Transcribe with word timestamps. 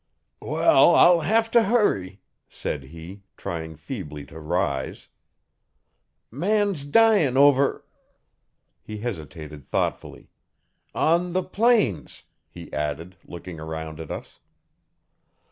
'Well, 0.39 0.95
I'll 0.95 1.19
have 1.19 1.51
t' 1.51 1.59
hurry,' 1.59 2.21
said 2.49 2.85
he, 2.85 3.21
trying 3.37 3.75
feebly 3.75 4.25
to 4.25 4.39
rise. 4.39 5.09
'Man's 6.31 6.85
dyin' 6.85 7.37
over' 7.37 7.85
he 8.81 8.97
hesitated 8.97 9.63
thoughtfully, 9.67 10.31
'on 10.95 11.33
the 11.33 11.43
Plains,' 11.43 12.23
he 12.49 12.73
added, 12.73 13.15
looking 13.27 13.59
around 13.59 13.99
at 13.99 14.09
us. 14.09 14.39